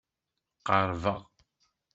Qerrbeɣ. 0.67 1.21